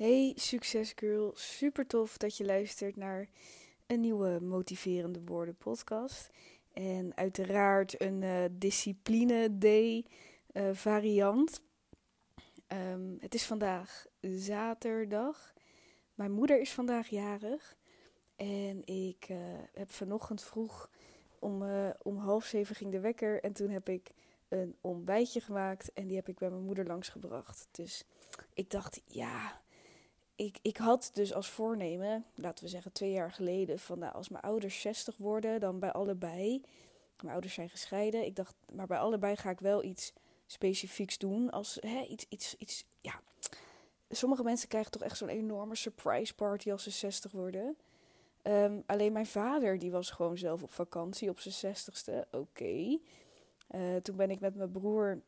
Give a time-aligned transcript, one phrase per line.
[0.00, 3.28] Hey succesgirl, super tof dat je luistert naar
[3.86, 6.30] een nieuwe motiverende woorden podcast.
[6.72, 10.04] En uiteraard een uh, discipline day
[10.52, 11.62] uh, variant.
[12.68, 15.52] Um, het is vandaag zaterdag.
[16.14, 17.76] Mijn moeder is vandaag jarig.
[18.36, 19.36] En ik uh,
[19.72, 20.90] heb vanochtend vroeg
[21.38, 21.64] om,
[22.02, 23.42] om half zeven ging de wekker.
[23.42, 24.10] En toen heb ik
[24.48, 27.68] een ontbijtje gemaakt en die heb ik bij mijn moeder langsgebracht.
[27.70, 28.04] Dus
[28.54, 29.60] ik dacht, ja,
[30.44, 34.28] ik, ik had dus als voornemen, laten we zeggen twee jaar geleden, van nou, als
[34.28, 36.62] mijn ouders 60 worden, dan bij allebei.
[37.20, 38.24] Mijn ouders zijn gescheiden.
[38.24, 40.12] Ik dacht, maar bij allebei ga ik wel iets
[40.46, 41.50] specifieks doen.
[41.50, 43.20] Als hè, iets, iets, iets, ja.
[44.08, 47.76] Sommige mensen krijgen toch echt zo'n enorme surprise party als ze 60 worden.
[48.42, 52.30] Um, alleen mijn vader, die was gewoon zelf op vakantie op zijn 60ste.
[52.30, 52.98] Oké.
[53.70, 55.22] Uh, toen ben ik met mijn broer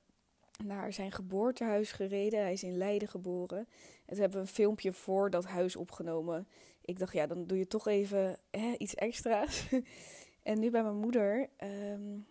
[0.64, 2.40] naar zijn geboortehuis gereden.
[2.40, 3.58] Hij is in Leiden geboren.
[3.58, 3.66] En
[4.06, 6.48] toen hebben we een filmpje voor dat huis opgenomen.
[6.84, 9.68] Ik dacht, ja, dan doe je toch even hè, iets extra's.
[10.42, 11.48] en nu bij mijn moeder.
[11.64, 12.26] Um,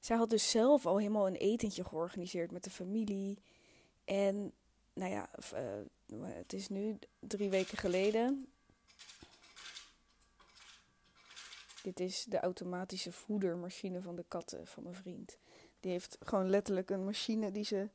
[0.00, 3.38] zij had dus zelf al helemaal een etentje georganiseerd met de familie.
[4.04, 4.52] En
[4.92, 8.46] nou ja, uh, het is nu drie weken geleden.
[11.82, 15.38] Dit is de automatische voedermachine van de katten van mijn vriend.
[15.82, 17.88] Die heeft gewoon letterlijk een machine die ze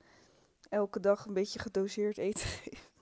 [0.70, 2.50] elke dag een beetje gedoseerd eten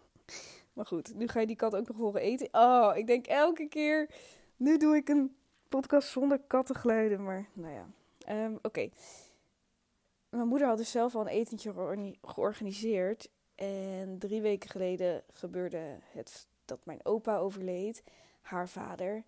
[0.73, 2.47] maar goed, nu ga je die kat ook nog horen eten.
[2.51, 4.09] Oh, ik denk elke keer.
[4.57, 5.35] Nu doe ik een
[5.69, 7.23] podcast zonder kattengeluiden.
[7.23, 7.87] Maar nou ja.
[8.45, 8.89] Um, Oké.
[10.29, 11.73] Mijn moeder had dus zelf al een etentje
[12.21, 13.29] georganiseerd.
[13.55, 18.03] En drie weken geleden gebeurde het dat mijn opa overleed.
[18.41, 19.23] Haar vader.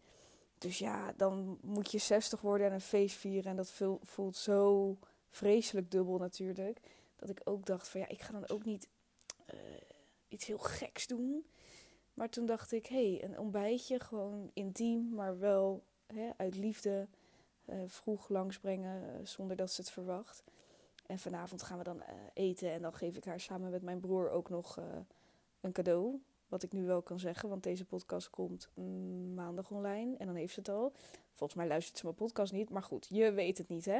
[0.57, 3.51] Dus ja, dan moet je 60 worden en een feest vieren.
[3.51, 4.97] En dat voelt zo
[5.29, 6.79] vreselijk dubbel natuurlijk.
[7.15, 8.87] Dat ik ook dacht van ja, ik ga dan ook niet
[9.53, 9.59] uh,
[10.27, 11.45] iets heel geks doen.
[12.13, 17.07] Maar toen dacht ik, hé, hey, een ontbijtje, gewoon intiem, maar wel hè, uit liefde
[17.65, 20.43] uh, vroeg langsbrengen uh, zonder dat ze het verwacht.
[21.05, 22.01] En vanavond gaan we dan
[22.33, 24.79] eten en dan geef ik haar samen met mijn broer ook nog
[25.61, 26.21] een cadeau.
[26.47, 28.69] Wat ik nu wel kan zeggen, want deze podcast komt
[29.35, 30.93] maandag online en dan heeft ze het al.
[31.33, 33.99] Volgens mij luistert ze mijn podcast niet, maar goed, je weet het niet hè.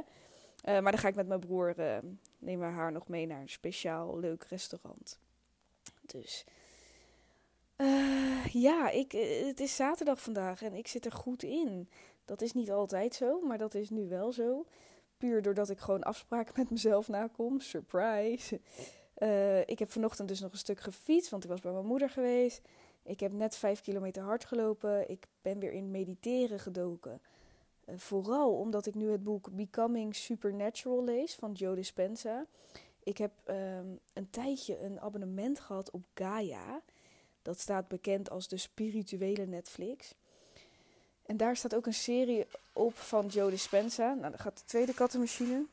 [0.68, 1.98] Uh, maar dan ga ik met mijn broer, uh,
[2.40, 5.20] nemen we haar nog mee naar een speciaal leuk restaurant.
[6.02, 6.46] Dus
[7.78, 9.12] uh, ja, ik,
[9.46, 11.90] het is zaterdag vandaag en ik zit er goed in.
[12.26, 14.66] Dat is niet altijd zo, maar dat is nu wel zo.
[15.18, 17.60] Puur doordat ik gewoon afspraken met mezelf nakom.
[17.60, 18.60] Surprise.
[19.66, 22.62] ik heb vanochtend dus nog een stuk gefietst, want ik was bij mijn moeder geweest.
[23.04, 25.10] Ik heb net vijf kilometer hard gelopen.
[25.10, 27.22] Ik ben weer in mediteren gedoken.
[27.96, 32.46] Vooral omdat ik nu het boek Becoming Supernatural lees van Joe Dispenza.
[33.04, 36.82] Ik heb um, een tijdje een abonnement gehad op Gaia.
[37.42, 40.16] Dat staat bekend als de spirituele Netflix.
[41.26, 44.14] En daar staat ook een serie op van Joe Dispenza.
[44.14, 45.66] Nou, dan gaat de tweede kattenmachine.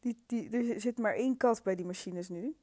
[0.00, 2.56] Die, die, er zit maar één kat bij die machines nu.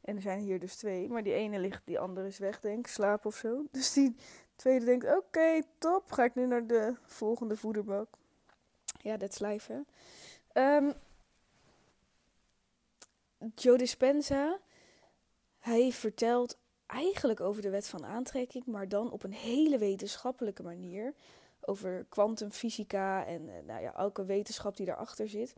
[0.00, 1.08] En er zijn hier dus twee.
[1.08, 2.86] Maar die ene ligt, die andere is weg, denk ik.
[2.86, 3.64] Slaap of zo.
[3.70, 4.16] Dus die
[4.56, 6.12] tweede denkt, oké, top.
[6.12, 8.08] Ga ik nu naar de volgende voederbak.
[9.00, 9.68] Ja, dat is.
[10.52, 10.92] Um,
[13.54, 14.60] Joe Dispenza,
[15.58, 21.14] hij vertelt eigenlijk over de wet van aantrekking, maar dan op een hele wetenschappelijke manier.
[21.60, 25.54] Over kwantumfysica en uh, nou ja, elke wetenschap die daarachter zit.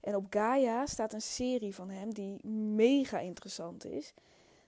[0.00, 4.14] En op Gaia staat een serie van hem die mega interessant is.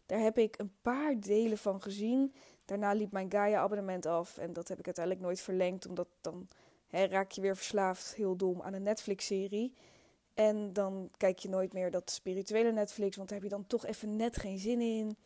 [0.06, 2.34] Daar heb ik een paar delen van gezien.
[2.64, 6.48] Daarna liep mijn Gaia-abonnement af en dat heb ik uiteindelijk nooit verlengd, omdat dan
[6.86, 9.72] hè, raak je weer verslaafd, heel dom, aan een Netflix-serie.
[10.34, 13.86] En dan kijk je nooit meer dat spirituele Netflix, want daar heb je dan toch
[13.86, 15.16] even net geen zin in.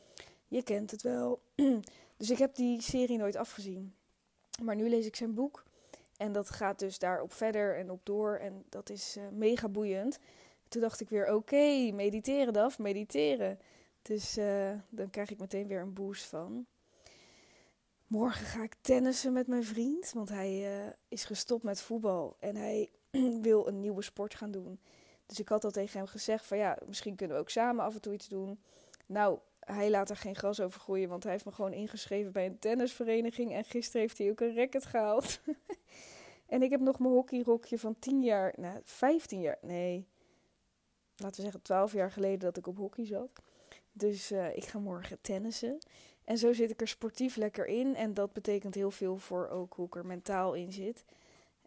[0.49, 1.43] Je kent het wel.
[2.17, 3.95] dus ik heb die serie nooit afgezien.
[4.63, 5.65] Maar nu lees ik zijn boek.
[6.17, 8.37] En dat gaat dus daarop verder en op door.
[8.37, 10.19] En dat is uh, mega boeiend.
[10.69, 13.59] Toen dacht ik weer, oké, mediteren Daf, mediteren.
[14.03, 16.67] Dus uh, dan krijg ik meteen weer een boost van.
[18.09, 20.13] Morgen ga ik tennissen met mijn vriend.
[20.13, 22.37] Want hij uh, is gestopt met voetbal.
[22.41, 22.91] En hij
[23.41, 24.81] wil een nieuwe sport gaan doen.
[25.27, 27.95] Dus ik had al tegen hem gezegd van ja, misschien kunnen we ook samen af
[27.95, 28.61] en toe iets doen.
[29.07, 32.47] Nou, hij laat er geen gras over groeien, want hij heeft me gewoon ingeschreven bij
[32.47, 33.53] een tennisvereniging.
[33.53, 35.41] En gisteren heeft hij ook een racket gehaald.
[36.47, 40.07] en ik heb nog mijn hockeyrokje van 10 jaar, nou 15 jaar, nee,
[41.17, 43.31] laten we zeggen 12 jaar geleden dat ik op hockey zat.
[43.93, 45.79] Dus uh, ik ga morgen tennissen.
[46.29, 47.95] En zo zit ik er sportief lekker in.
[47.97, 51.05] En dat betekent heel veel voor ook hoe ik er mentaal in zit.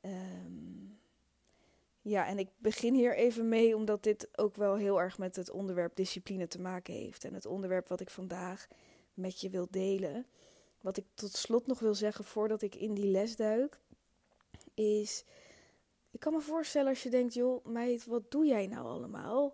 [0.06, 1.00] Um,
[2.02, 5.50] Ja, en ik begin hier even mee omdat dit ook wel heel erg met het
[5.50, 7.24] onderwerp discipline te maken heeft.
[7.24, 8.68] En het onderwerp wat ik vandaag
[9.13, 10.25] met je wil delen.
[10.81, 13.80] Wat ik tot slot nog wil zeggen voordat ik in die les duik,
[14.74, 15.24] is.
[16.12, 19.54] Ik kan me voorstellen als je denkt, joh, meid, wat doe jij nou allemaal?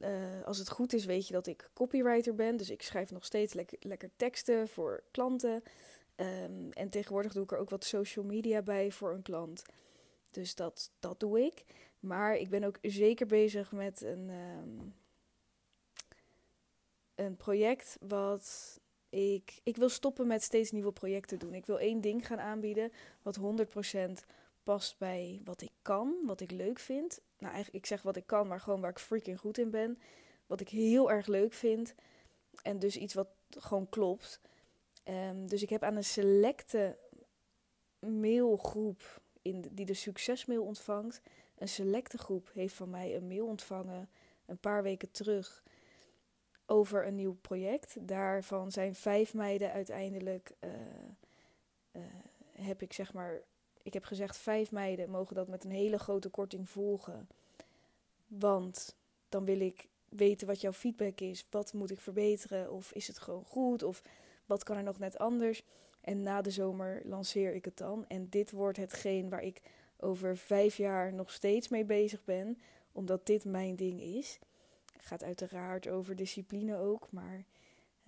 [0.00, 2.56] Uh, als het goed is, weet je dat ik copywriter ben.
[2.56, 5.62] Dus ik schrijf nog steeds lekker, lekker teksten voor klanten.
[6.16, 9.62] Um, en tegenwoordig doe ik er ook wat social media bij voor een klant.
[10.30, 11.64] Dus dat, dat doe ik.
[12.00, 14.94] Maar ik ben ook zeker bezig met een, um,
[17.14, 19.60] een project wat ik.
[19.62, 21.54] Ik wil stoppen met steeds nieuwe projecten doen.
[21.54, 22.92] Ik wil één ding gaan aanbieden
[23.22, 24.10] wat 100%
[24.62, 27.20] past bij wat ik kan, wat ik leuk vind.
[27.40, 29.98] Nou, eigenlijk, ik zeg wat ik kan, maar gewoon waar ik freaking goed in ben.
[30.46, 31.94] Wat ik heel erg leuk vind.
[32.62, 34.40] En dus iets wat gewoon klopt.
[35.04, 36.98] Um, dus ik heb aan een selecte
[37.98, 41.20] mailgroep in die de succesmail ontvangt.
[41.58, 44.08] Een selecte groep heeft van mij een mail ontvangen
[44.46, 45.62] een paar weken terug
[46.66, 48.08] over een nieuw project.
[48.08, 50.52] Daarvan zijn vijf meiden uiteindelijk.
[50.60, 50.70] Uh,
[51.92, 52.02] uh,
[52.52, 53.42] heb ik zeg maar.
[53.82, 57.28] Ik heb gezegd, vijf meiden mogen dat met een hele grote korting volgen.
[58.26, 58.96] Want
[59.28, 61.44] dan wil ik weten wat jouw feedback is.
[61.50, 62.72] Wat moet ik verbeteren?
[62.72, 63.82] Of is het gewoon goed?
[63.82, 64.02] Of
[64.46, 65.62] wat kan er nog net anders?
[66.00, 68.04] En na de zomer lanceer ik het dan.
[68.08, 69.60] En dit wordt hetgeen waar ik
[69.96, 72.58] over vijf jaar nog steeds mee bezig ben,
[72.92, 74.38] omdat dit mijn ding is.
[74.92, 77.44] Het gaat uiteraard over discipline ook, maar.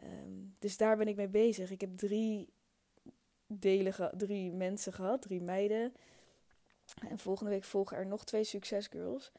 [0.05, 1.71] Um, dus daar ben ik mee bezig.
[1.71, 2.49] Ik heb drie
[3.61, 5.95] delen, drie mensen gehad, drie meiden.
[7.09, 9.33] En volgende week volgen er nog twee succesgirls.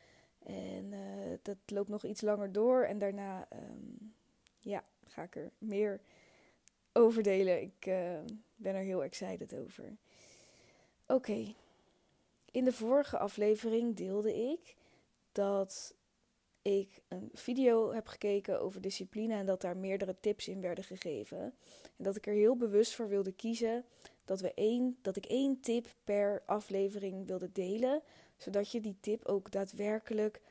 [0.44, 2.84] En uh, dat loopt nog iets langer door.
[2.84, 4.14] En daarna um,
[4.60, 6.02] ja, ga ik er meer
[6.94, 7.62] over delen.
[7.62, 8.20] Ik uh,
[8.56, 9.98] ben er heel excited over.
[11.08, 11.54] Oké.
[12.52, 14.76] In de vorige aflevering deelde ik
[15.32, 15.96] dat
[16.64, 21.40] ik een video heb gekeken over discipline en dat daar meerdere tips in werden gegeven.
[21.98, 23.86] En dat ik er heel bewust voor wilde kiezen
[24.26, 28.02] dat, we één, dat ik één tip per aflevering wilde delen,
[28.38, 30.42] zodat je die tip ook daadwerkelijk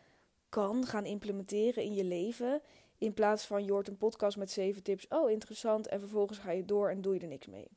[0.49, 2.61] kan gaan implementeren in je leven.
[2.99, 6.51] In plaats van je hoort een podcast met zeven tips, oh interessant, en vervolgens ga
[6.51, 7.69] je door en doe je er niks mee.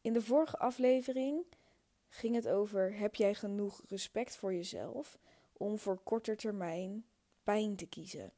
[0.00, 1.44] In de vorige aflevering
[2.08, 5.18] ging het over: heb jij genoeg respect voor jezelf
[5.52, 7.04] om voor korte termijn
[7.48, 8.32] pijn te kiezen?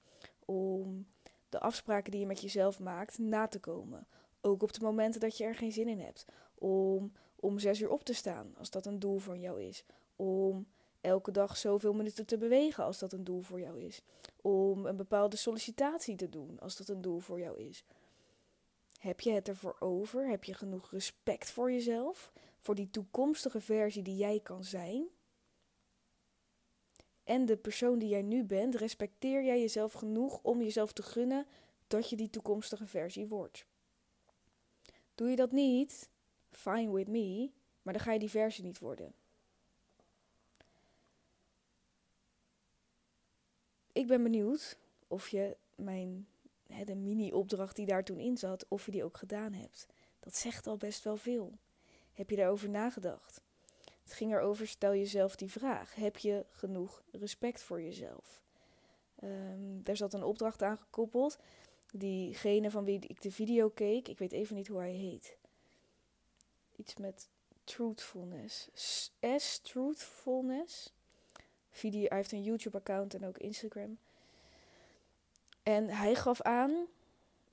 [0.44, 1.06] Om
[1.48, 4.06] de afspraken die je met jezelf maakt na te komen.
[4.40, 6.24] Ook op de momenten dat je er geen zin in hebt.
[6.54, 9.84] Om om zes uur op te staan, als dat een doel voor jou is.
[10.16, 10.66] Om
[11.00, 14.02] elke dag zoveel minuten te bewegen, als dat een doel voor jou is.
[14.40, 17.84] Om een bepaalde sollicitatie te doen, als dat een doel voor jou is.
[18.98, 20.28] Heb je het ervoor over?
[20.28, 22.32] Heb je genoeg respect voor jezelf?
[22.58, 25.08] Voor die toekomstige versie die jij kan zijn?
[27.30, 31.46] En de persoon die jij nu bent, respecteer jij jezelf genoeg om jezelf te gunnen
[31.86, 33.66] dat je die toekomstige versie wordt?
[35.14, 36.08] Doe je dat niet?
[36.50, 37.50] Fine with me,
[37.82, 39.14] maar dan ga je die versie niet worden.
[43.92, 44.78] Ik ben benieuwd
[45.08, 46.26] of je mijn
[46.84, 49.86] de mini-opdracht die daar toen in zat, of je die ook gedaan hebt.
[50.20, 51.58] Dat zegt al best wel veel.
[52.12, 53.42] Heb je daarover nagedacht?
[54.10, 55.94] Het ging erover, stel jezelf die vraag.
[55.94, 58.40] Heb je genoeg respect voor jezelf?
[59.22, 61.38] Um, daar zat een opdracht aan gekoppeld.
[61.92, 65.36] Diegene van wie ik de video keek, ik weet even niet hoe hij heet.
[66.76, 67.28] Iets met
[67.64, 68.68] truthfulness.
[69.36, 70.92] S truthfulness.
[71.70, 73.98] Video, hij heeft een YouTube-account en ook Instagram.
[75.62, 76.86] En hij gaf aan,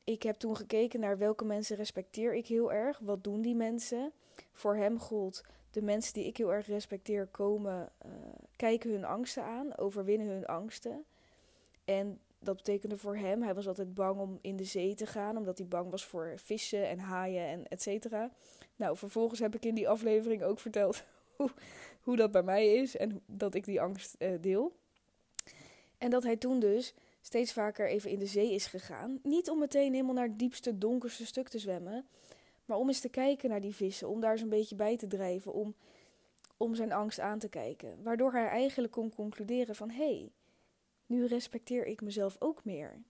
[0.04, 3.00] ik heb toen gekeken naar welke mensen respecteer ik heel erg.
[3.00, 4.12] Wat doen die mensen?
[4.52, 5.44] Voor hem gold,
[5.78, 8.12] de mensen die ik heel erg respecteer komen, uh,
[8.56, 11.06] kijken hun angsten aan, overwinnen hun angsten.
[11.86, 15.38] En dat betekende voor hem, hij was altijd bang om in de zee te gaan,
[15.38, 18.32] omdat hij bang was voor vissen en haaien en et cetera.
[18.76, 21.04] Nou, vervolgens heb ik in die aflevering ook verteld
[21.36, 21.50] hoe,
[22.02, 24.76] hoe dat bij mij is en dat ik die angst uh, deel.
[25.98, 29.20] En dat hij toen dus steeds vaker even in de zee is gegaan.
[29.24, 32.08] Niet om meteen helemaal naar het diepste, donkerste stuk te zwemmen.
[32.68, 34.10] Maar om eens te kijken naar die vissen.
[34.10, 35.54] Om daar zo'n beetje bij te drijven.
[35.54, 35.76] Om,
[36.58, 38.04] om zijn angst aan te kijken.
[38.04, 39.90] Waardoor hij eigenlijk kon concluderen van...
[39.90, 40.32] hé, hey,
[41.06, 43.02] nu respecteer ik mezelf ook meer.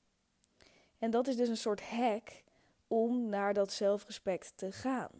[0.99, 2.43] En dat is dus een soort hack
[2.87, 5.11] om naar dat zelfrespect te gaan.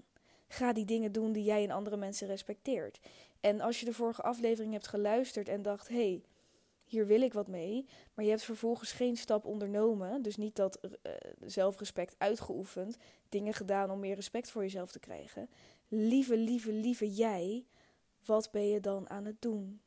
[0.48, 3.00] Ga die dingen doen die jij in andere mensen respecteert.
[3.39, 6.22] En als je de vorige aflevering hebt geluisterd en dacht: hé, hey,
[6.88, 7.86] hier wil ik wat mee.
[8.13, 10.22] Maar je hebt vervolgens geen stap ondernomen.
[10.22, 11.12] Dus niet dat uh,
[11.46, 12.98] zelfrespect uitgeoefend.
[13.29, 15.50] Dingen gedaan om meer respect voor jezelf te krijgen.
[15.88, 17.65] Lieve, lieve, lieve jij.
[18.25, 19.82] Wat ben je dan aan het doen?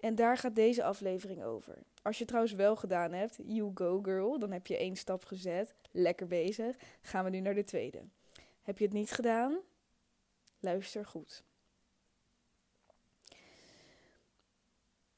[0.00, 1.82] En daar gaat deze aflevering over.
[2.02, 5.74] Als je trouwens wel gedaan hebt, you go girl, dan heb je één stap gezet.
[5.90, 6.76] Lekker bezig.
[7.00, 8.02] Gaan we nu naar de tweede.
[8.62, 9.58] Heb je het niet gedaan?
[10.60, 11.44] Luister goed.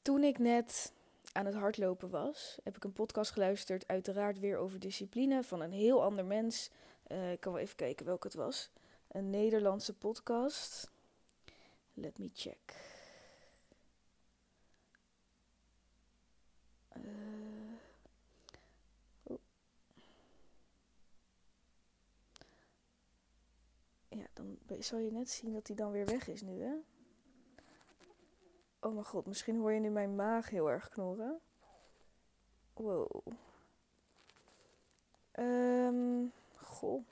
[0.01, 0.93] Toen ik net
[1.31, 5.71] aan het hardlopen was, heb ik een podcast geluisterd, uiteraard weer over discipline, van een
[5.71, 6.69] heel ander mens.
[7.07, 8.69] Uh, ik kan wel even kijken welke het was.
[9.07, 10.91] Een Nederlandse podcast.
[11.93, 12.75] Let me check.
[16.97, 17.01] Uh,
[24.09, 26.73] Ja, dan zal je net zien dat hij dan weer weg is nu, hè?
[28.83, 31.39] Oh mijn god, misschien hoor je nu mijn maag heel erg knorren.
[32.73, 33.25] Wow.
[35.39, 37.05] Um, goh.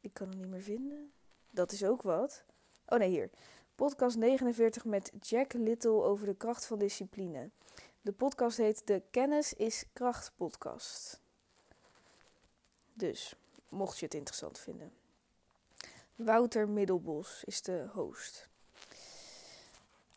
[0.00, 1.12] Ik kan hem niet meer vinden.
[1.50, 2.44] Dat is ook wat.
[2.86, 3.30] Oh nee, hier.
[3.74, 7.50] Podcast 49 met Jack Little over de kracht van discipline.
[8.00, 11.20] De podcast heet De Kennis is Kracht podcast.
[12.92, 13.36] Dus,
[13.68, 14.92] mocht je het interessant vinden.
[16.14, 18.52] Wouter Middelbos is de host.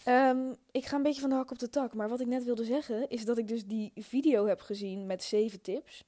[0.10, 1.94] Um, ik ga een beetje van de hak op de tak.
[1.94, 5.24] Maar wat ik net wilde zeggen is dat ik dus die video heb gezien met
[5.24, 6.04] zeven tips.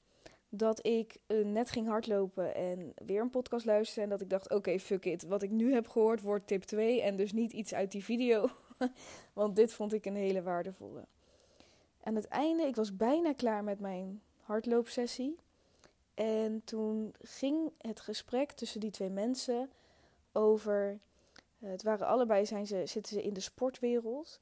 [0.48, 4.02] Dat ik uh, net ging hardlopen en weer een podcast luisterde.
[4.02, 5.22] En dat ik dacht, oké, fuck it.
[5.22, 8.48] Wat ik nu heb gehoord wordt tip 2 en dus niet iets uit die video.
[9.32, 11.04] Want dit vond ik een hele waardevolle.
[12.02, 15.36] Aan het einde, ik was bijna klaar met mijn hardloopsessie.
[16.14, 19.70] En toen ging het gesprek tussen die twee mensen
[20.32, 21.09] over eh,
[21.60, 24.40] het waren allebei zijn ze, zitten ze in de sportwereld.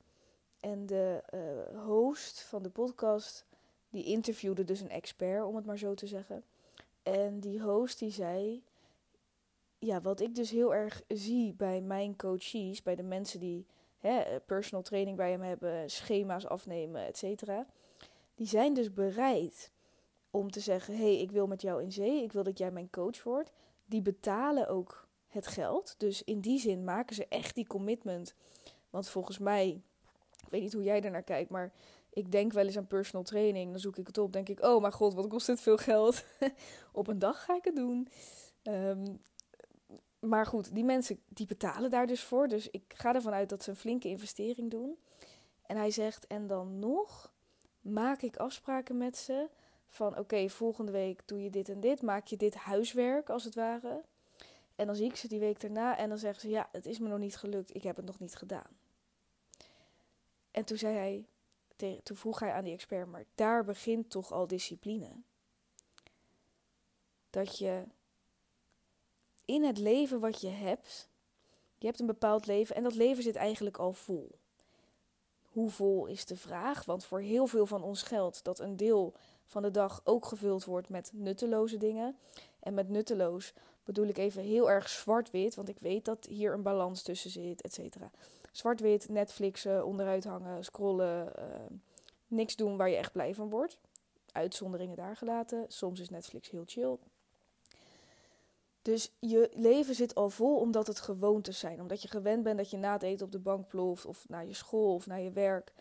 [0.60, 3.46] En de uh, host van de podcast,
[3.90, 6.44] die interviewde dus een expert, om het maar zo te zeggen.
[7.02, 8.62] En die host die zei,
[9.78, 13.66] ja, wat ik dus heel erg zie bij mijn coaches, bij de mensen die
[13.98, 17.66] hè, personal training bij hem hebben, schema's afnemen, et cetera.
[18.34, 19.70] Die zijn dus bereid
[20.30, 22.70] om te zeggen, hé, hey, ik wil met jou in zee, ik wil dat jij
[22.70, 23.52] mijn coach wordt.
[23.84, 25.94] Die betalen ook het geld.
[25.98, 28.34] Dus in die zin maken ze echt die commitment.
[28.90, 29.80] Want volgens mij,
[30.44, 31.72] ik weet niet hoe jij naar kijkt, maar
[32.10, 33.70] ik denk wel eens aan personal training.
[33.70, 36.24] Dan zoek ik het op, denk ik, oh mijn god, wat kost dit veel geld?
[36.92, 38.08] op een dag ga ik het doen.
[38.62, 39.14] Ehm,
[40.18, 42.48] maar goed, die mensen die betalen daar dus voor.
[42.48, 44.98] Dus ik ga ervan uit dat ze een flinke investering doen.
[45.66, 47.32] En hij zegt, en dan nog
[47.80, 49.48] maak ik afspraken met ze
[49.88, 52.02] van oké, volgende week doe je dit en dit.
[52.02, 54.02] Maak je dit huiswerk als het ware.
[54.78, 56.98] En dan zie ik ze die week daarna en dan zeggen ze: Ja, het is
[56.98, 58.78] me nog niet gelukt, ik heb het nog niet gedaan.
[60.50, 61.26] En toen zei hij,
[62.02, 65.22] toen vroeg hij aan die expert: Maar daar begint toch al discipline.
[67.30, 67.84] Dat je
[69.44, 71.08] in het leven wat je hebt,
[71.78, 74.38] je hebt een bepaald leven en dat leven zit eigenlijk al vol.
[75.42, 76.84] Hoe vol is de vraag?
[76.84, 79.14] Want voor heel veel van ons geldt dat een deel
[79.46, 82.18] van de dag ook gevuld wordt met nutteloze dingen.
[82.60, 83.52] En met nutteloos
[83.94, 87.62] bedoel ik even heel erg zwart-wit, want ik weet dat hier een balans tussen zit,
[87.62, 88.10] et cetera.
[88.52, 91.44] Zwart-wit, Netflixen, onderuit hangen, scrollen, uh,
[92.26, 93.78] niks doen waar je echt blij van wordt.
[94.32, 95.64] Uitzonderingen daar gelaten.
[95.68, 96.96] Soms is Netflix heel chill.
[98.82, 101.80] Dus je leven zit al vol omdat het gewoontes zijn.
[101.80, 104.46] Omdat je gewend bent dat je na het eten op de bank ploft of naar
[104.46, 105.72] je school of naar je werk.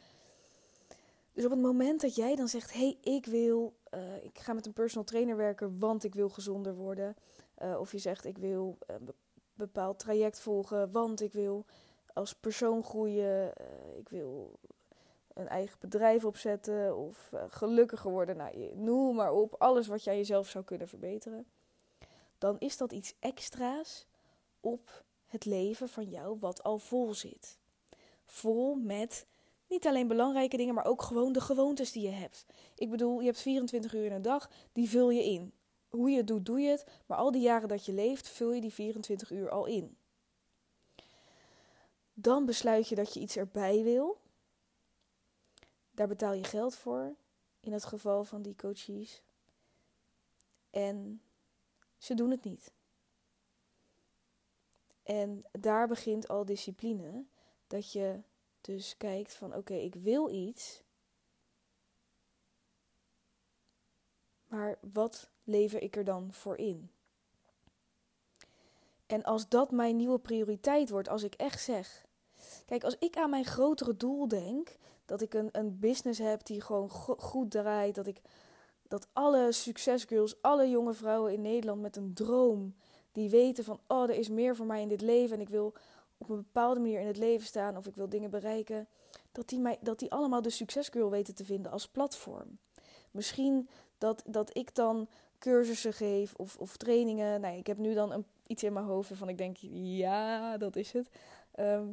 [1.33, 4.65] Dus op het moment dat jij dan zegt: hey, ik wil, uh, ik ga met
[4.65, 7.15] een personal trainer werken, want ik wil gezonder worden.
[7.61, 9.09] Uh, of je zegt: ik wil een
[9.53, 11.65] bepaald traject volgen, want ik wil
[12.13, 13.53] als persoon groeien.
[13.61, 14.59] Uh, ik wil
[15.33, 18.37] een eigen bedrijf opzetten of gelukkiger worden.
[18.37, 19.55] Nou, noem maar op.
[19.57, 21.45] Alles wat jij jezelf zou kunnen verbeteren.
[22.37, 24.05] Dan is dat iets extra's
[24.59, 27.57] op het leven van jou wat al vol zit.
[28.25, 29.25] Vol met
[29.67, 32.45] niet alleen belangrijke dingen, maar ook gewoon de gewoontes die je hebt.
[32.75, 35.53] Ik bedoel, je hebt 24 uur in een dag, die vul je in.
[35.89, 36.85] Hoe je het doet, doe je het.
[37.05, 39.97] Maar al die jaren dat je leeft, vul je die 24 uur al in.
[42.13, 44.21] Dan besluit je dat je iets erbij wil.
[45.91, 47.15] Daar betaal je geld voor,
[47.59, 49.21] in het geval van die coaches.
[50.69, 51.21] En
[51.97, 52.71] ze doen het niet.
[55.03, 57.25] En daar begint al discipline.
[57.67, 58.21] Dat je
[58.61, 60.83] dus kijkt van oké, ik wil iets.
[64.47, 66.89] Maar wat lever ik er dan voor in?
[69.05, 72.05] En als dat mijn nieuwe prioriteit wordt, als ik echt zeg.
[72.65, 74.75] Kijk, als ik aan mijn grotere doel denk,
[75.05, 78.21] dat ik een, een business heb die gewoon goed draait, dat ik
[78.87, 82.75] dat alle succesgirls, alle jonge vrouwen in Nederland met een droom,
[83.11, 85.73] die weten van, oh, er is meer voor mij in dit leven en ik wil
[86.17, 88.87] op een bepaalde manier in het leven staan of ik wil dingen bereiken,
[89.31, 92.57] dat die, mij, dat die allemaal de succesgirl weten te vinden als platform.
[93.11, 95.07] Misschien dat, dat ik dan
[95.39, 97.41] cursussen geef of, of trainingen.
[97.41, 100.75] Nou, ik heb nu dan een, iets in mijn hoofd van ik denk, ja, dat
[100.75, 101.09] is het.
[101.51, 101.87] Ehm,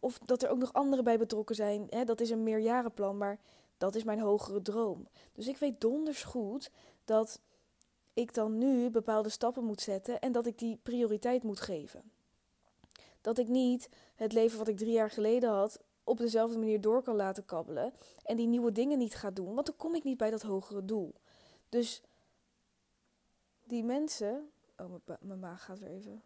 [0.00, 1.86] of dat er ook nog anderen bij betrokken zijn.
[1.88, 3.38] Hè, dat is een meerjarenplan, maar
[3.78, 5.08] dat is mijn hogere droom.
[5.32, 6.70] Dus ik weet donders goed
[7.04, 7.40] dat
[8.14, 12.02] ik dan nu bepaalde stappen moet zetten en dat ik die prioriteit moet geven.
[13.20, 17.02] Dat ik niet het leven wat ik drie jaar geleden had op dezelfde manier door
[17.02, 17.92] kan laten kabbelen
[18.22, 20.84] en die nieuwe dingen niet ga doen, want dan kom ik niet bij dat hogere
[20.84, 21.14] doel.
[21.68, 22.02] Dus
[23.64, 24.50] die mensen.
[24.76, 26.22] Oh, mijn maag gaat weer even.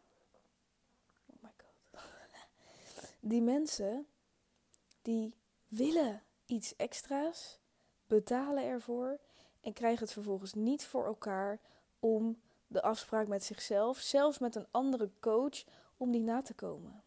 [1.27, 2.01] Oh my god.
[3.21, 4.07] Die mensen
[5.03, 5.35] die
[5.69, 7.59] willen iets extra's,
[8.07, 9.19] betalen ervoor
[9.61, 11.61] en krijgen het vervolgens niet voor elkaar
[11.99, 15.65] om de afspraak met zichzelf, zelfs met een andere coach,
[15.97, 17.03] om die na te komen.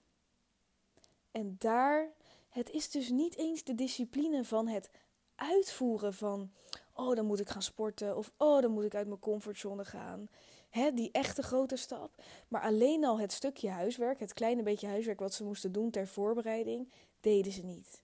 [1.31, 2.11] En daar,
[2.49, 4.89] het is dus niet eens de discipline van het
[5.35, 6.51] uitvoeren van,
[7.01, 10.27] oh dan moet ik gaan sporten of oh dan moet ik uit mijn comfortzone gaan.
[10.69, 12.23] Hè, die echte grote stap.
[12.47, 16.07] Maar alleen al het stukje huiswerk, het kleine beetje huiswerk wat ze moesten doen ter
[16.07, 18.01] voorbereiding, deden ze niet.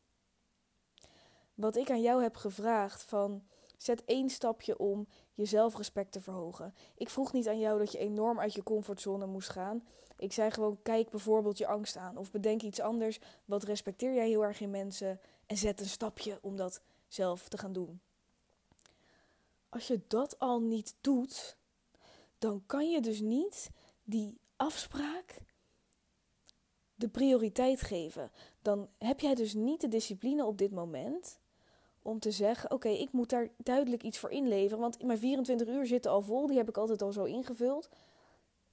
[1.54, 3.44] Wat ik aan jou heb gevraagd van
[3.78, 6.74] zet één stapje om je zelfrespect te verhogen.
[6.96, 9.88] Ik vroeg niet aan jou dat je enorm uit je comfortzone moest gaan.
[10.18, 13.20] Ik zei gewoon kijk bijvoorbeeld je angst aan of bedenk iets anders.
[13.46, 17.58] Wat respecteer jij heel erg in mensen en zet een stapje om dat zelf te
[17.58, 18.02] gaan doen.
[19.70, 21.58] Als je dat al niet doet,
[22.38, 23.70] dan kan je dus niet
[24.04, 25.42] die afspraak
[26.96, 28.32] de prioriteit geven.
[28.62, 31.40] Dan heb jij dus niet de discipline op dit moment
[32.02, 34.80] om te zeggen: Oké, ik moet daar duidelijk iets voor inleveren.
[34.80, 37.90] Want mijn 24 uur zitten al vol, die heb ik altijd al zo ingevuld.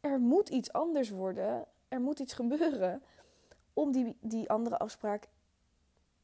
[0.01, 3.03] Er moet iets anders worden, er moet iets gebeuren
[3.73, 5.29] om die, die andere afspraak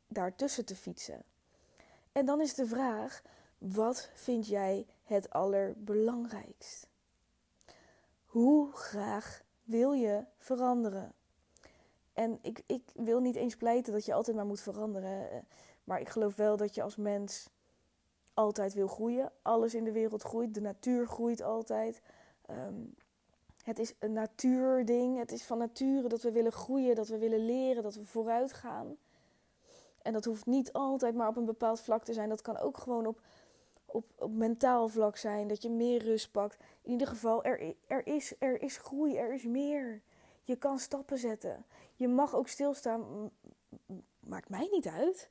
[0.09, 1.23] daartussen te fietsen.
[2.13, 3.23] En dan is de vraag:
[3.61, 6.89] wat vind jij het allerbelangrijkst?
[8.25, 11.13] Hoe graag wil je veranderen?
[12.13, 15.31] En ik, ik wil niet eens pleiten dat je altijd maar moet veranderen.
[15.31, 15.39] Eh,
[15.85, 17.49] maar ik geloof wel dat je als mens
[18.35, 19.33] altijd wil groeien.
[19.43, 20.55] Alles in de wereld groeit.
[20.55, 22.01] De natuur groeit altijd.
[22.47, 22.85] Ehm,
[23.63, 25.19] het is een natuurding.
[25.19, 28.53] Het is van nature dat we willen groeien, dat we willen leren, dat we vooruit
[28.53, 28.97] gaan.
[30.03, 32.29] En dat hoeft niet altijd maar op een bepaald vlak te zijn.
[32.29, 33.21] Dat kan ook gewoon op,
[33.93, 35.49] op, op mentaal vlak zijn.
[35.49, 36.57] Dat je meer rust pakt.
[36.83, 40.03] In ieder geval, er, er, is, er is groei, er is meer.
[40.43, 41.65] Je kan stappen zetten.
[41.97, 43.31] Je mag ook stilstaan.
[44.21, 45.29] Maakt mij niet uit.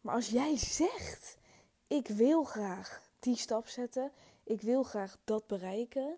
[0.00, 1.36] Maar als jij zegt:
[1.86, 4.12] Ik wil graag die stap zetten.
[4.44, 6.16] Ik wil graag dat bereiken.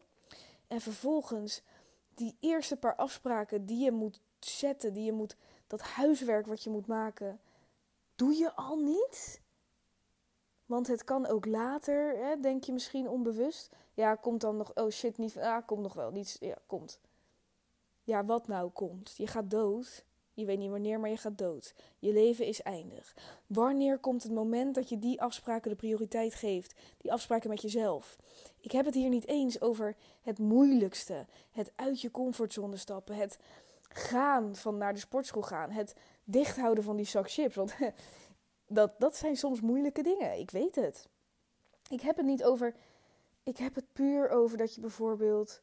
[0.66, 1.62] En vervolgens
[2.14, 6.70] die eerste paar afspraken die je moet zetten, die je moet, dat huiswerk wat je
[6.70, 7.40] moet maken,
[8.14, 9.40] doe je al niet?
[10.68, 13.70] Want het kan ook later, hè, denk je misschien onbewust.
[13.94, 17.00] Ja, komt dan nog, oh shit, niet, ah, komt nog wel, niets, ja, komt.
[18.02, 19.14] Ja, wat nou komt?
[19.16, 20.04] Je gaat dood.
[20.35, 21.74] Je weet niet wanneer, maar je gaat dood.
[21.98, 23.14] Je leven is eindig.
[23.46, 26.74] Wanneer komt het moment dat je die afspraken de prioriteit geeft?
[26.98, 28.16] Die afspraken met jezelf.
[28.61, 31.26] Ik heb het hier niet eens over het moeilijkste.
[31.52, 33.16] Het uit je comfortzone stappen.
[33.16, 33.38] Het
[33.88, 35.70] gaan van naar de sportschool gaan.
[35.70, 37.54] Het dichthouden van die zak chips.
[37.54, 37.74] Want
[38.68, 40.38] dat, dat zijn soms moeilijke dingen.
[40.38, 41.09] Ik weet het.
[41.90, 42.74] Ik heb het niet over.
[43.42, 45.61] Ik heb het puur over dat je bijvoorbeeld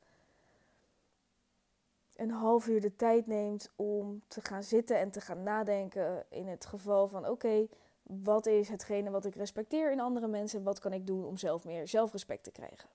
[2.15, 6.25] een half uur de tijd neemt om te gaan zitten en te gaan nadenken.
[6.29, 7.67] In het geval van: oké,
[8.03, 10.63] wat is hetgene wat ik respecteer in andere mensen?
[10.63, 12.89] Wat kan ik doen om zelf meer zelfrespect te krijgen?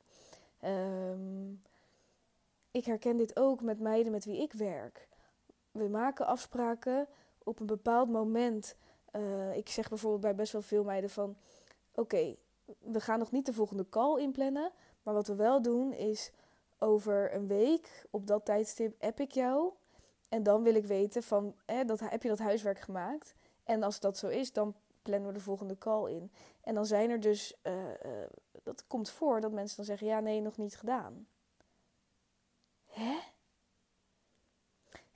[0.64, 1.60] Um,
[2.70, 5.08] ik herken dit ook met meiden met wie ik werk.
[5.72, 7.08] We maken afspraken
[7.44, 8.76] op een bepaald moment.
[9.16, 11.36] Uh, ik zeg bijvoorbeeld bij best wel veel meiden van...
[11.94, 12.36] Oké,
[12.78, 14.72] we gaan nog niet de volgende call inplannen.
[15.02, 16.30] Maar wat we wel doen is
[16.78, 19.72] over een week op dat tijdstip app ik jou.
[20.28, 21.54] En dan wil ik weten van,
[21.86, 23.34] dat, heb je dat huiswerk gemaakt?
[23.64, 26.32] En als dat zo is, dan plannen we de volgende call in.
[26.60, 27.92] En dan zijn er dus, uh, uh,
[28.62, 31.26] dat komt voor dat mensen dan zeggen, ja nee, nog niet gedaan.
[32.86, 33.18] Hè?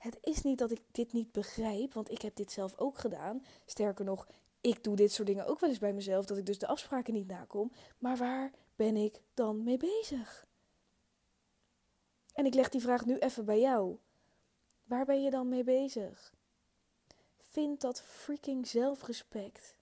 [0.05, 3.45] Het is niet dat ik dit niet begrijp, want ik heb dit zelf ook gedaan.
[3.65, 4.27] Sterker nog,
[4.61, 7.13] ik doe dit soort dingen ook wel eens bij mezelf, dat ik dus de afspraken
[7.13, 7.71] niet nakom.
[7.97, 10.45] Maar waar ben ik dan mee bezig?
[12.33, 13.97] En ik leg die vraag nu even bij jou.
[14.83, 16.33] Waar ben je dan mee bezig?
[17.37, 19.75] Vind dat freaking zelfrespect.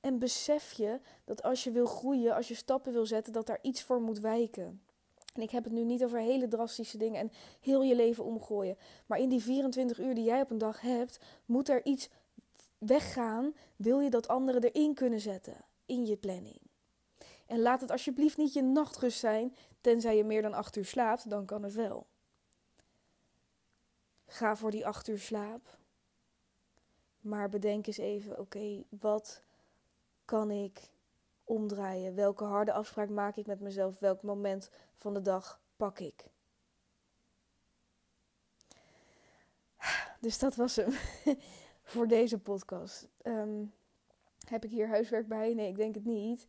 [0.00, 3.58] En besef je dat als je wil groeien, als je stappen wil zetten, dat daar
[3.62, 4.82] iets voor moet wijken.
[5.32, 8.76] En ik heb het nu niet over hele drastische dingen en heel je leven omgooien.
[9.06, 12.08] Maar in die 24 uur die jij op een dag hebt, moet er iets
[12.78, 16.60] weggaan, wil je dat anderen erin kunnen zetten in je planning.
[17.46, 21.30] En laat het alsjeblieft niet je nachtrust zijn, tenzij je meer dan acht uur slaapt,
[21.30, 22.06] dan kan het wel.
[24.26, 25.78] Ga voor die acht uur slaap.
[27.20, 29.42] Maar bedenk eens even, oké, wat
[30.24, 30.90] kan ik
[31.50, 32.14] omdraaien?
[32.14, 33.98] Welke harde afspraak maak ik met mezelf?
[33.98, 36.24] Welk moment van de dag pak ik?
[40.20, 40.92] Dus dat was hem
[41.92, 43.08] voor deze podcast.
[43.22, 43.64] Ehm,
[44.48, 45.54] heb ik hier huiswerk bij?
[45.54, 46.46] Nee, ik denk het niet.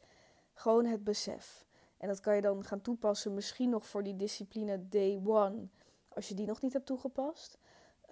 [0.54, 1.66] Gewoon het besef.
[1.98, 5.68] En dat kan je dan gaan toepassen, misschien nog voor die discipline day one,
[6.08, 7.58] als je die nog niet hebt toegepast.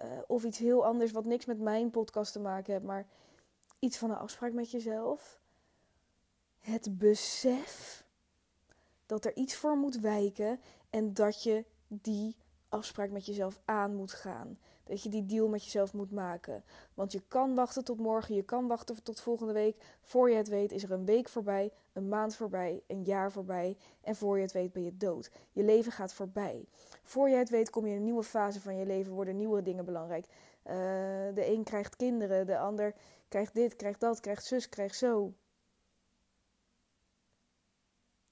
[0.02, 3.06] Uh, of iets heel anders wat niks met mijn podcast te maken heeft, maar
[3.78, 5.39] iets van een afspraak met jezelf.
[6.60, 8.04] Het besef
[9.06, 12.36] dat er iets voor moet wijken en dat je die
[12.68, 14.58] afspraak met jezelf aan moet gaan.
[14.84, 16.64] Dat je die deal met jezelf moet maken.
[16.94, 19.76] Want je kan wachten tot morgen, je kan wachten tot volgende week.
[20.02, 23.76] Voor je het weet is er een week voorbij, een maand voorbij, een jaar voorbij.
[24.00, 25.30] En voor je het weet ben je dood.
[25.52, 26.68] Je leven gaat voorbij.
[27.02, 29.62] Voor je het weet kom je in een nieuwe fase van je leven, worden nieuwe
[29.62, 30.26] dingen belangrijk.
[30.26, 30.72] Uh,
[31.34, 32.94] de een krijgt kinderen, de ander
[33.28, 35.32] krijgt dit, krijgt dat, krijgt zus, krijgt zo.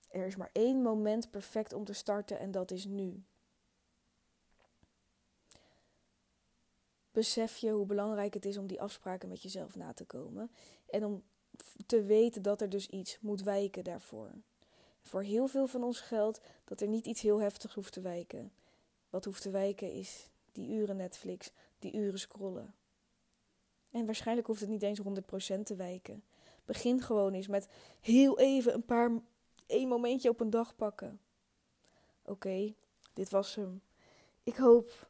[0.09, 3.25] Er is maar één moment perfect om te starten en dat is nu.
[7.19, 10.51] besef je hoe belangrijk het is om die afspraken met jezelf na te komen.
[10.91, 11.23] En om
[11.87, 14.31] te weten dat er dus iets moet wijken daarvoor.
[15.03, 18.53] Voor heel veel van ons geldt dat er niet iets heel heftigs hoeft te wijken.
[19.11, 22.75] Wat hoeft te wijken is die uren Netflix, die uren scrollen.
[23.91, 26.23] En waarschijnlijk hoeft het niet eens 100% te wijken.
[26.65, 27.69] Begin gewoon eens met
[28.01, 29.11] heel even een paar,
[29.69, 31.21] één momentje op een dag pakken.
[32.25, 32.75] Oké,
[33.13, 33.83] dit was hem.
[34.43, 35.09] Ik hoop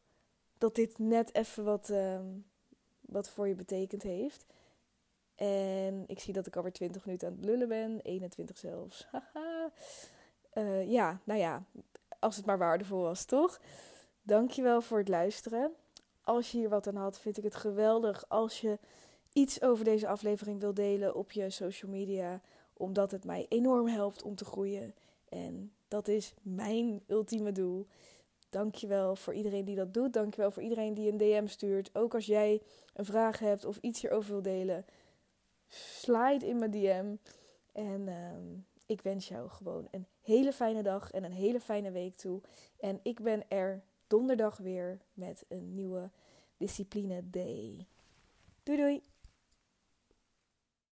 [0.59, 2.21] dat dit net even wat, uh,
[3.01, 4.47] wat voor je betekend heeft.
[5.35, 8.01] En ik zie dat ik alweer 20 minuten aan het lullen ben.
[8.01, 9.07] 21 zelfs.
[10.55, 11.65] uh, ja, nou ja,
[12.19, 13.61] als het maar waardevol was, toch?
[14.23, 15.73] Dankjewel voor het luisteren.
[16.23, 18.79] Als je hier wat aan had, vind ik het geweldig als je
[19.33, 22.41] iets over deze aflevering wil delen op je social media.
[22.79, 24.95] Omdat het mij enorm helpt om te groeien.
[25.29, 27.87] En dat is mijn ultieme doel.
[28.51, 30.13] Dankjewel voor iedereen die dat doet.
[30.13, 31.91] Dankjewel voor iedereen die een DM stuurt.
[31.93, 32.63] Ook als jij
[32.95, 34.85] een vraag hebt of iets hierover wil delen.
[35.69, 37.17] Slide in mijn DM.
[37.73, 42.17] En ehm, ik wens jou gewoon een hele fijne dag en een hele fijne week
[42.17, 42.41] toe.
[42.81, 46.11] En ik ben er donderdag weer met een nieuwe
[46.57, 47.87] Discipline Day.
[48.63, 49.03] Doei doei!